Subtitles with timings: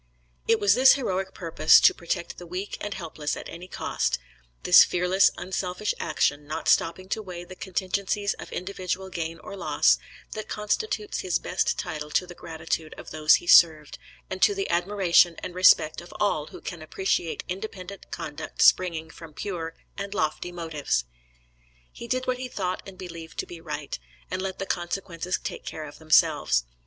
[0.47, 4.17] It was this heroic purpose to protect the weak and helpless at any cost,
[4.63, 9.99] this fearless unselfish action, not stopping to weigh the contingencies of individual gain or loss,
[10.31, 14.67] that constitutes his best title to the gratitude of those he served, and to the
[14.71, 20.51] admiration and respect of all who can appreciate independent conduct springing from pure and lofty
[20.51, 21.05] motives.
[21.91, 23.99] He did what he thought and believed to be right,
[24.31, 26.63] and let the consequences take care of themselves.